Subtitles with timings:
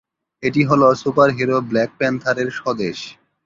[0.43, 2.97] এটি হলো superhero black প্যান্থার-এর স্বদেশ।